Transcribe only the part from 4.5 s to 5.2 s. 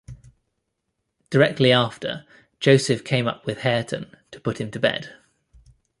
him to bed.